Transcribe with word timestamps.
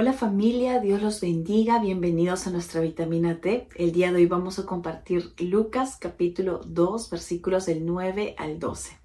Hola 0.00 0.12
familia, 0.12 0.78
Dios 0.78 1.02
los 1.02 1.20
bendiga, 1.20 1.80
bienvenidos 1.80 2.46
a 2.46 2.50
nuestra 2.50 2.80
vitamina 2.80 3.40
T. 3.40 3.68
El 3.74 3.90
día 3.90 4.12
de 4.12 4.18
hoy 4.18 4.26
vamos 4.26 4.60
a 4.60 4.64
compartir 4.64 5.32
Lucas 5.40 5.96
capítulo 5.98 6.60
2 6.64 7.10
versículos 7.10 7.66
del 7.66 7.84
9 7.84 8.36
al 8.38 8.60
12. 8.60 8.96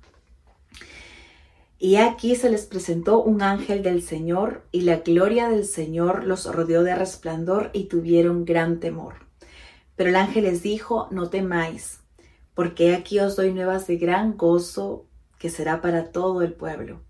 Y 1.79 1.95
aquí 1.95 2.35
se 2.35 2.51
les 2.51 2.67
presentó 2.67 3.23
un 3.23 3.41
ángel 3.41 3.81
del 3.81 4.03
Señor, 4.03 4.67
y 4.71 4.81
la 4.81 4.97
gloria 4.97 5.49
del 5.49 5.65
Señor 5.65 6.25
los 6.25 6.45
rodeó 6.45 6.83
de 6.83 6.93
resplandor 6.93 7.71
y 7.73 7.85
tuvieron 7.85 8.45
gran 8.45 8.79
temor. 8.79 9.15
Pero 9.95 10.11
el 10.11 10.15
ángel 10.15 10.43
les 10.43 10.61
dijo, 10.61 11.07
no 11.09 11.31
temáis, 11.31 12.01
porque 12.53 12.93
aquí 12.93 13.19
os 13.19 13.35
doy 13.35 13.51
nuevas 13.51 13.87
de 13.87 13.97
gran 13.97 14.37
gozo, 14.37 15.07
que 15.39 15.49
será 15.49 15.81
para 15.81 16.11
todo 16.11 16.43
el 16.43 16.53
pueblo, 16.53 17.01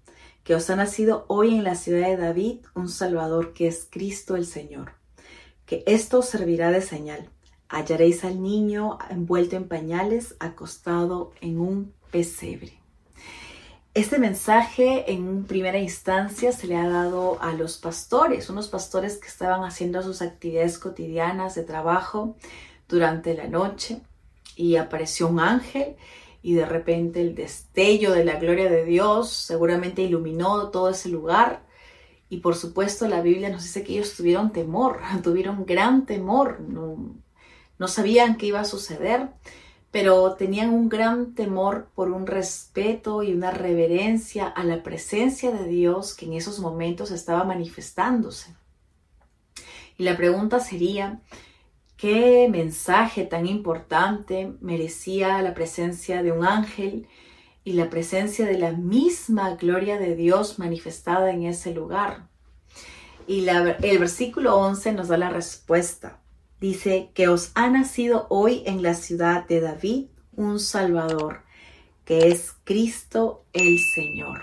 que 0.43 0.55
os 0.55 0.69
ha 0.69 0.75
nacido 0.75 1.25
hoy 1.27 1.55
en 1.55 1.63
la 1.63 1.75
ciudad 1.75 2.07
de 2.07 2.17
David 2.17 2.59
un 2.75 2.89
Salvador 2.89 3.53
que 3.53 3.67
es 3.67 3.87
Cristo 3.89 4.35
el 4.35 4.45
Señor. 4.45 4.93
Que 5.65 5.83
esto 5.87 6.19
os 6.19 6.25
servirá 6.27 6.71
de 6.71 6.81
señal. 6.81 7.29
Hallaréis 7.69 8.23
al 8.25 8.41
niño 8.41 8.97
envuelto 9.09 9.55
en 9.55 9.67
pañales, 9.67 10.35
acostado 10.39 11.31
en 11.41 11.59
un 11.59 11.93
pesebre. 12.11 12.77
Este 13.95 14.19
mensaje 14.19 15.11
en 15.11 15.45
primera 15.45 15.77
instancia 15.77 16.51
se 16.51 16.67
le 16.67 16.75
ha 16.75 16.89
dado 16.89 17.41
a 17.41 17.53
los 17.53 17.77
pastores, 17.77 18.49
unos 18.49 18.67
pastores 18.67 19.17
que 19.17 19.27
estaban 19.27 19.63
haciendo 19.63 20.01
sus 20.01 20.21
actividades 20.21 20.79
cotidianas 20.79 21.55
de 21.55 21.63
trabajo 21.63 22.35
durante 22.89 23.33
la 23.35 23.47
noche 23.47 24.01
y 24.55 24.75
apareció 24.75 25.27
un 25.27 25.39
ángel 25.39 25.95
y 26.43 26.53
de 26.53 26.65
repente 26.67 27.21
el 27.21 27.33
destello 27.33 28.11
de 28.11 28.25
la 28.25 28.35
gloria 28.35 28.69
de 28.69 28.85
Dios 28.85 29.31
seguramente 29.31 30.03
iluminó 30.03 30.69
todo 30.69 30.89
ese 30.89 31.09
lugar 31.09 31.63
y 32.29 32.37
por 32.37 32.55
supuesto 32.55 33.07
la 33.07 33.21
Biblia 33.21 33.49
nos 33.49 33.63
dice 33.63 33.83
que 33.83 33.93
ellos 33.93 34.13
tuvieron 34.15 34.51
temor, 34.51 34.99
tuvieron 35.23 35.65
gran 35.65 36.05
temor, 36.05 36.59
no, 36.59 37.15
no 37.79 37.87
sabían 37.87 38.37
qué 38.37 38.47
iba 38.47 38.59
a 38.59 38.65
suceder 38.65 39.29
pero 39.93 40.33
tenían 40.33 40.71
un 40.71 40.89
gran 40.89 41.35
temor 41.35 41.87
por 41.93 42.09
un 42.09 42.25
respeto 42.25 43.21
y 43.21 43.31
una 43.31 43.51
reverencia 43.51 44.47
a 44.47 44.63
la 44.63 44.81
presencia 44.81 45.51
de 45.51 45.67
Dios 45.67 46.15
que 46.15 46.25
en 46.25 46.33
esos 46.33 46.57
momentos 46.57 47.11
estaba 47.11 47.43
manifestándose. 47.43 48.55
Y 49.99 50.03
la 50.03 50.17
pregunta 50.17 50.59
sería, 50.59 51.21
¿qué 52.03 52.49
mensaje 52.51 53.23
tan 53.23 53.47
importante 53.47 54.51
merecía 54.59 55.41
la 55.41 55.53
presencia 55.53 56.21
de 56.21 56.33
un 56.33 56.45
ángel 56.45 57.07
y 57.63 57.71
la 57.71 57.89
presencia 57.89 58.45
de 58.45 58.57
la 58.57 58.73
misma 58.73 59.55
gloria 59.55 59.97
de 59.97 60.13
Dios 60.13 60.59
manifestada 60.59 61.31
en 61.31 61.45
ese 61.45 61.73
lugar? 61.73 62.27
Y 63.25 63.47
el 63.47 63.99
versículo 63.99 64.57
11 64.57 64.91
nos 64.91 65.07
da 65.07 65.15
la 65.15 65.29
respuesta 65.29 66.19
dice 66.59 67.09
que 67.13 67.29
os 67.29 67.51
ha 67.55 67.69
nacido 67.69 68.27
hoy 68.29 68.63
en 68.65 68.83
la 68.83 68.95
ciudad 68.95 69.47
de 69.47 69.61
David 69.61 70.07
un 70.35 70.59
Salvador, 70.59 71.43
que 72.03 72.27
es 72.27 72.53
Cristo 72.65 73.45
el 73.53 73.79
Señor. 73.95 74.41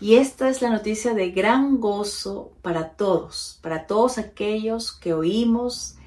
Y 0.00 0.14
esta 0.14 0.48
es 0.48 0.62
la 0.62 0.70
noticia 0.70 1.12
de 1.14 1.32
gran 1.32 1.80
gozo 1.80 2.52
para 2.62 2.90
todos, 2.90 3.58
para 3.62 3.88
todos 3.88 4.18
aquellos 4.18 4.92
que 4.92 5.12
oímos 5.12 5.97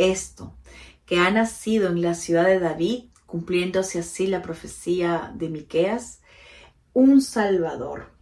esto, 0.00 0.54
que 1.06 1.18
ha 1.18 1.30
nacido 1.30 1.88
en 1.88 2.02
la 2.02 2.14
ciudad 2.14 2.46
de 2.46 2.58
David, 2.58 3.04
cumpliéndose 3.26 4.00
así 4.00 4.26
la 4.26 4.42
profecía 4.42 5.32
de 5.36 5.48
Miqueas, 5.48 6.20
un 6.92 7.20
Salvador, 7.20 8.12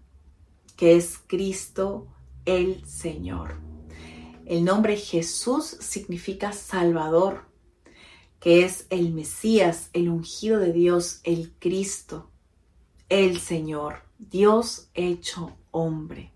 que 0.76 0.96
es 0.96 1.18
Cristo 1.26 2.08
el 2.44 2.84
Señor. 2.86 3.60
El 4.46 4.64
nombre 4.64 4.96
Jesús 4.96 5.64
significa 5.80 6.52
Salvador, 6.52 7.46
que 8.40 8.64
es 8.64 8.86
el 8.90 9.12
Mesías, 9.12 9.90
el 9.92 10.08
ungido 10.08 10.58
de 10.58 10.72
Dios, 10.72 11.20
el 11.24 11.52
Cristo, 11.58 12.30
el 13.08 13.38
Señor, 13.38 14.02
Dios 14.18 14.88
hecho 14.94 15.56
hombre. 15.70 16.32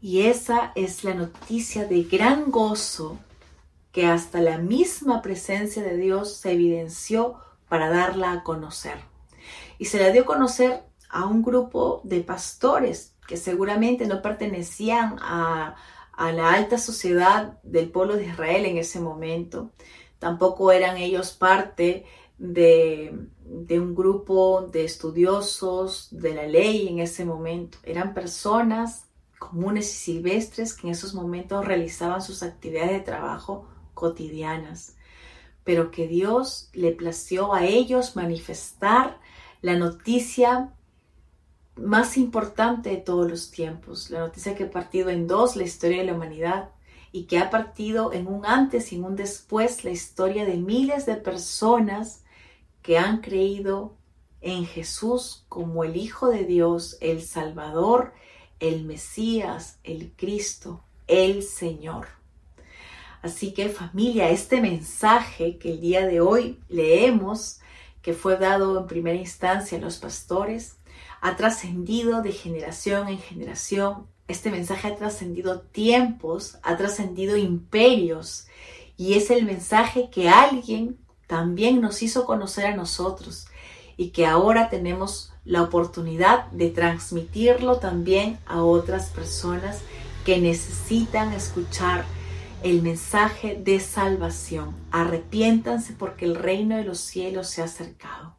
Y 0.00 0.22
esa 0.22 0.72
es 0.74 1.04
la 1.04 1.14
noticia 1.14 1.86
de 1.86 2.02
gran 2.04 2.50
gozo 2.50 3.18
que 3.92 4.06
hasta 4.06 4.40
la 4.40 4.58
misma 4.58 5.22
presencia 5.22 5.82
de 5.82 5.96
Dios 5.96 6.34
se 6.34 6.52
evidenció 6.52 7.36
para 7.68 7.90
darla 7.90 8.32
a 8.32 8.42
conocer. 8.42 8.98
Y 9.78 9.86
se 9.86 9.98
la 9.98 10.10
dio 10.10 10.22
a 10.22 10.26
conocer 10.26 10.82
a 11.08 11.26
un 11.26 11.42
grupo 11.42 12.00
de 12.04 12.20
pastores 12.20 13.14
que 13.26 13.36
seguramente 13.36 14.06
no 14.06 14.22
pertenecían 14.22 15.16
a, 15.20 15.76
a 16.12 16.32
la 16.32 16.52
alta 16.52 16.78
sociedad 16.78 17.58
del 17.62 17.90
pueblo 17.90 18.16
de 18.16 18.26
Israel 18.26 18.66
en 18.66 18.78
ese 18.78 19.00
momento. 19.00 19.70
Tampoco 20.18 20.72
eran 20.72 20.96
ellos 20.96 21.32
parte 21.32 22.04
de, 22.38 23.28
un 23.70 23.94
grupo 23.94 24.62
de 24.62 24.84
estudiosos 24.84 26.08
de 26.10 26.34
la 26.34 26.46
ley 26.46 26.88
en 26.88 27.00
ese 27.00 27.24
momento. 27.24 27.78
Eran 27.84 28.14
personas 28.14 29.04
comunes 29.38 29.88
y 29.92 29.96
silvestres 29.96 30.74
que 30.74 30.88
en 30.88 30.92
esos 30.92 31.14
momentos 31.14 31.64
realizaban 31.64 32.22
sus 32.22 32.42
actividades 32.42 32.92
de 32.92 33.00
trabajo 33.00 33.66
cotidianas, 33.98 34.94
pero 35.64 35.90
que 35.90 36.06
Dios 36.06 36.70
le 36.72 36.92
plació 36.92 37.52
a 37.52 37.64
ellos 37.64 38.14
manifestar 38.14 39.18
la 39.60 39.74
noticia 39.74 40.72
más 41.74 42.16
importante 42.16 42.90
de 42.90 42.98
todos 42.98 43.28
los 43.28 43.50
tiempos, 43.50 44.10
la 44.10 44.20
noticia 44.20 44.54
que 44.54 44.64
ha 44.64 44.70
partido 44.70 45.10
en 45.10 45.26
dos 45.26 45.56
la 45.56 45.64
historia 45.64 45.98
de 45.98 46.04
la 46.04 46.14
humanidad 46.14 46.70
y 47.10 47.24
que 47.24 47.38
ha 47.38 47.50
partido 47.50 48.12
en 48.12 48.28
un 48.28 48.46
antes 48.46 48.92
y 48.92 48.96
en 48.96 49.04
un 49.04 49.16
después 49.16 49.82
la 49.82 49.90
historia 49.90 50.44
de 50.44 50.56
miles 50.56 51.04
de 51.04 51.16
personas 51.16 52.22
que 52.82 52.98
han 52.98 53.20
creído 53.20 53.96
en 54.40 54.64
Jesús 54.64 55.44
como 55.48 55.82
el 55.82 55.96
Hijo 55.96 56.28
de 56.28 56.44
Dios, 56.44 56.98
el 57.00 57.20
Salvador, 57.22 58.12
el 58.60 58.84
Mesías, 58.84 59.80
el 59.82 60.12
Cristo, 60.16 60.84
el 61.08 61.42
Señor. 61.42 62.17
Así 63.22 63.52
que 63.52 63.68
familia, 63.68 64.30
este 64.30 64.60
mensaje 64.60 65.58
que 65.58 65.72
el 65.72 65.80
día 65.80 66.06
de 66.06 66.20
hoy 66.20 66.60
leemos, 66.68 67.60
que 68.02 68.14
fue 68.14 68.36
dado 68.36 68.78
en 68.78 68.86
primera 68.86 69.18
instancia 69.18 69.78
a 69.78 69.80
los 69.80 69.98
pastores, 69.98 70.76
ha 71.20 71.36
trascendido 71.36 72.22
de 72.22 72.32
generación 72.32 73.08
en 73.08 73.18
generación. 73.18 74.06
Este 74.28 74.50
mensaje 74.50 74.88
ha 74.88 74.96
trascendido 74.96 75.60
tiempos, 75.60 76.58
ha 76.62 76.76
trascendido 76.76 77.36
imperios 77.36 78.46
y 78.96 79.14
es 79.14 79.30
el 79.30 79.44
mensaje 79.44 80.10
que 80.10 80.28
alguien 80.28 80.98
también 81.26 81.80
nos 81.80 82.02
hizo 82.02 82.24
conocer 82.24 82.66
a 82.66 82.76
nosotros 82.76 83.46
y 83.96 84.10
que 84.10 84.26
ahora 84.26 84.70
tenemos 84.70 85.32
la 85.44 85.62
oportunidad 85.62 86.46
de 86.52 86.70
transmitirlo 86.70 87.78
también 87.78 88.38
a 88.46 88.62
otras 88.62 89.10
personas 89.10 89.80
que 90.24 90.38
necesitan 90.38 91.32
escuchar 91.32 92.04
el 92.62 92.82
mensaje 92.82 93.60
de 93.62 93.80
salvación. 93.80 94.74
Arrepiéntanse 94.90 95.92
porque 95.92 96.24
el 96.24 96.34
reino 96.34 96.76
de 96.76 96.84
los 96.84 96.98
cielos 96.98 97.48
se 97.48 97.62
ha 97.62 97.66
acercado 97.66 98.38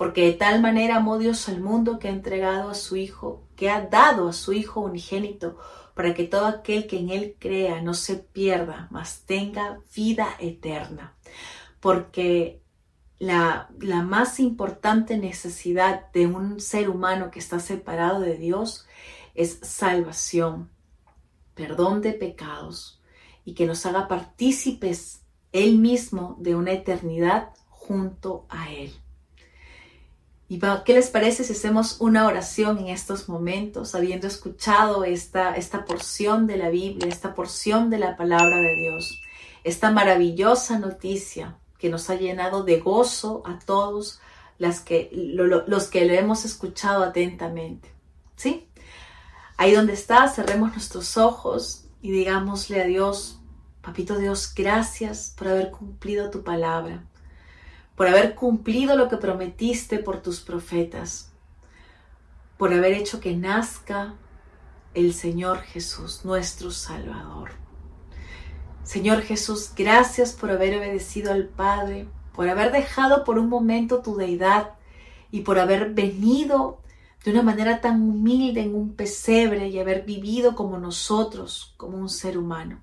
porque 0.00 0.24
de 0.24 0.32
tal 0.32 0.62
manera 0.62 0.96
amó 0.96 1.18
Dios 1.18 1.46
al 1.50 1.60
mundo 1.60 1.98
que 1.98 2.08
ha 2.08 2.10
entregado 2.10 2.70
a 2.70 2.74
su 2.74 2.96
Hijo, 2.96 3.42
que 3.54 3.68
ha 3.68 3.82
dado 3.82 4.30
a 4.30 4.32
su 4.32 4.54
Hijo 4.54 4.80
unigénito, 4.80 5.58
para 5.92 6.14
que 6.14 6.24
todo 6.24 6.46
aquel 6.46 6.86
que 6.86 6.98
en 6.98 7.10
Él 7.10 7.36
crea 7.38 7.82
no 7.82 7.92
se 7.92 8.16
pierda, 8.16 8.88
mas 8.90 9.24
tenga 9.26 9.80
vida 9.94 10.26
eterna. 10.38 11.14
Porque 11.80 12.62
la, 13.18 13.68
la 13.78 14.00
más 14.00 14.40
importante 14.40 15.18
necesidad 15.18 16.10
de 16.12 16.26
un 16.26 16.60
ser 16.60 16.88
humano 16.88 17.30
que 17.30 17.38
está 17.38 17.60
separado 17.60 18.20
de 18.20 18.38
Dios 18.38 18.86
es 19.34 19.58
salvación, 19.60 20.70
perdón 21.54 22.00
de 22.00 22.14
pecados 22.14 22.99
y 23.44 23.54
que 23.54 23.66
nos 23.66 23.84
haga 23.86 24.08
partícipes 24.08 25.22
Él 25.52 25.78
mismo 25.78 26.36
de 26.38 26.54
una 26.54 26.72
eternidad 26.72 27.50
junto 27.68 28.46
a 28.48 28.70
Él. 28.70 28.92
¿Y 30.48 30.58
qué 30.84 30.94
les 30.94 31.10
parece 31.10 31.44
si 31.44 31.52
hacemos 31.52 32.00
una 32.00 32.26
oración 32.26 32.78
en 32.78 32.88
estos 32.88 33.28
momentos, 33.28 33.94
habiendo 33.94 34.26
escuchado 34.26 35.04
esta, 35.04 35.54
esta 35.54 35.84
porción 35.84 36.48
de 36.48 36.56
la 36.56 36.70
Biblia, 36.70 37.08
esta 37.08 37.36
porción 37.36 37.88
de 37.88 38.00
la 38.00 38.16
palabra 38.16 38.56
de 38.56 38.74
Dios, 38.74 39.20
esta 39.62 39.92
maravillosa 39.92 40.80
noticia 40.80 41.56
que 41.78 41.88
nos 41.88 42.10
ha 42.10 42.16
llenado 42.16 42.64
de 42.64 42.80
gozo 42.80 43.44
a 43.46 43.60
todos 43.60 44.20
los 44.58 44.80
que 44.80 45.08
lo 45.12 46.14
hemos 46.14 46.44
escuchado 46.44 47.04
atentamente? 47.04 47.88
¿Sí? 48.34 48.68
Ahí 49.56 49.72
donde 49.72 49.92
está, 49.92 50.26
cerremos 50.26 50.72
nuestros 50.72 51.16
ojos 51.16 51.84
y 52.02 52.10
digámosle 52.10 52.82
a 52.82 52.86
Dios, 52.86 53.40
Papito 53.82 54.18
Dios, 54.18 54.52
gracias 54.54 55.34
por 55.36 55.48
haber 55.48 55.70
cumplido 55.70 56.30
tu 56.30 56.42
palabra 56.42 57.04
por 58.00 58.08
haber 58.08 58.34
cumplido 58.34 58.96
lo 58.96 59.10
que 59.10 59.18
prometiste 59.18 59.98
por 59.98 60.22
tus 60.22 60.40
profetas, 60.40 61.30
por 62.56 62.72
haber 62.72 62.94
hecho 62.94 63.20
que 63.20 63.36
nazca 63.36 64.14
el 64.94 65.12
Señor 65.12 65.58
Jesús, 65.60 66.24
nuestro 66.24 66.70
Salvador. 66.70 67.50
Señor 68.84 69.20
Jesús, 69.20 69.72
gracias 69.76 70.32
por 70.32 70.50
haber 70.50 70.78
obedecido 70.78 71.30
al 71.30 71.44
Padre, 71.44 72.08
por 72.34 72.48
haber 72.48 72.72
dejado 72.72 73.22
por 73.22 73.38
un 73.38 73.50
momento 73.50 74.00
tu 74.00 74.16
deidad 74.16 74.70
y 75.30 75.42
por 75.42 75.58
haber 75.58 75.92
venido 75.92 76.79
de 77.24 77.30
una 77.30 77.42
manera 77.42 77.80
tan 77.80 78.02
humilde 78.02 78.62
en 78.62 78.74
un 78.74 78.94
pesebre 78.94 79.68
y 79.68 79.78
haber 79.78 80.04
vivido 80.04 80.54
como 80.54 80.78
nosotros, 80.78 81.74
como 81.76 81.98
un 81.98 82.08
ser 82.08 82.38
humano. 82.38 82.82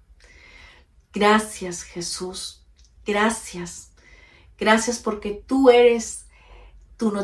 Gracias 1.12 1.84
Jesús, 1.84 2.64
gracias 3.06 3.88
Gracias 4.58 5.00
porque 5.00 5.44
tú 5.46 5.70
eres 5.70 6.26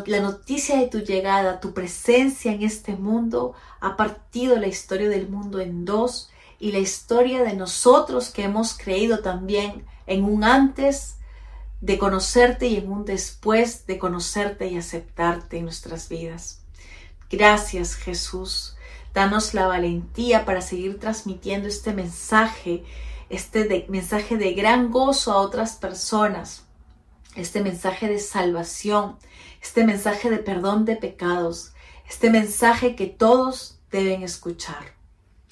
la 0.05 0.19
noticia 0.19 0.77
de 0.77 0.87
tu 0.87 0.99
llegada, 0.99 1.59
tu 1.59 1.73
presencia 1.73 2.51
en 2.51 2.61
este 2.61 2.95
mundo 2.95 3.55
ha 3.79 3.97
partido 3.97 4.55
la 4.57 4.67
historia 4.67 5.09
del 5.09 5.29
mundo 5.29 5.59
en 5.59 5.83
dos 5.83 6.29
y 6.59 6.71
la 6.71 6.77
historia 6.77 7.43
de 7.43 7.55
nosotros 7.55 8.29
que 8.29 8.43
hemos 8.43 8.77
creído 8.77 9.19
también 9.19 9.85
en 10.05 10.25
un 10.25 10.43
antes 10.43 11.17
de 11.81 11.97
conocerte 11.97 12.67
y 12.67 12.77
en 12.77 12.91
un 12.91 13.03
después 13.03 13.87
de 13.87 13.97
conocerte 13.97 14.67
y 14.67 14.77
aceptarte 14.77 15.57
en 15.57 15.65
nuestras 15.65 16.07
vidas. 16.07 16.62
Gracias 17.35 17.95
Jesús. 17.95 18.75
Danos 19.13 19.53
la 19.53 19.67
valentía 19.67 20.45
para 20.45 20.61
seguir 20.61 20.99
transmitiendo 20.99 21.67
este 21.67 21.93
mensaje, 21.93 22.83
este 23.29 23.85
mensaje 23.89 24.37
de 24.37 24.53
gran 24.53 24.91
gozo 24.91 25.31
a 25.31 25.37
otras 25.37 25.73
personas 25.75 26.63
este 27.35 27.63
mensaje 27.63 28.07
de 28.07 28.19
salvación, 28.19 29.17
este 29.61 29.83
mensaje 29.85 30.29
de 30.29 30.37
perdón 30.37 30.85
de 30.85 30.95
pecados, 30.95 31.73
este 32.07 32.29
mensaje 32.29 32.95
que 32.95 33.07
todos 33.07 33.79
deben 33.91 34.23
escuchar. 34.23 34.93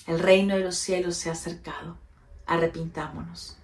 El 0.08 0.20
reino 0.20 0.56
de 0.56 0.64
los 0.64 0.76
cielos 0.76 1.16
se 1.18 1.30
ha 1.30 1.34
acercado. 1.34 1.98
Arrepintámonos. 2.46 3.58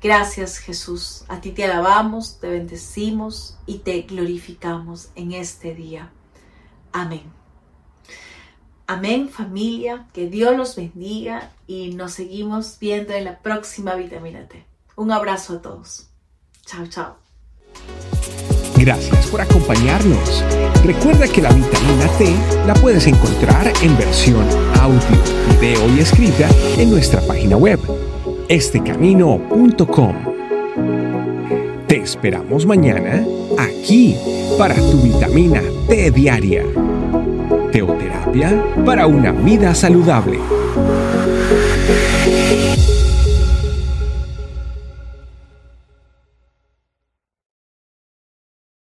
Gracias 0.00 0.58
Jesús. 0.58 1.24
A 1.28 1.40
ti 1.40 1.52
te 1.52 1.64
alabamos, 1.64 2.38
te 2.40 2.48
bendecimos 2.48 3.58
y 3.66 3.78
te 3.78 4.02
glorificamos 4.02 5.10
en 5.14 5.32
este 5.32 5.74
día. 5.74 6.12
Amén. 6.92 7.37
Amén 8.90 9.28
familia, 9.28 10.06
que 10.14 10.30
Dios 10.30 10.56
los 10.56 10.74
bendiga 10.74 11.50
y 11.66 11.92
nos 11.92 12.12
seguimos 12.12 12.78
viendo 12.80 13.12
en 13.12 13.24
la 13.24 13.38
próxima 13.38 13.94
vitamina 13.94 14.48
T. 14.48 14.64
Un 14.96 15.12
abrazo 15.12 15.56
a 15.56 15.62
todos. 15.62 16.06
Chao, 16.64 16.86
chao. 16.86 17.16
Gracias 18.78 19.26
por 19.26 19.42
acompañarnos. 19.42 20.42
Recuerda 20.82 21.28
que 21.28 21.42
la 21.42 21.52
vitamina 21.52 22.08
T 22.16 22.34
la 22.66 22.72
puedes 22.72 23.06
encontrar 23.06 23.70
en 23.82 23.94
versión 23.98 24.48
audio, 24.80 25.22
video 25.60 25.94
y 25.94 26.00
escrita 26.00 26.48
en 26.78 26.90
nuestra 26.90 27.20
página 27.26 27.58
web, 27.58 27.78
estecamino.com. 28.48 30.16
Te 31.86 31.96
esperamos 31.98 32.64
mañana 32.64 33.22
aquí 33.58 34.16
para 34.56 34.76
tu 34.76 35.02
vitamina 35.02 35.60
T 35.88 36.10
diaria. 36.10 36.64
Teoterapia 37.78 38.60
para 38.84 39.06
una 39.06 39.30
vida 39.30 39.72
saludable. 39.72 40.40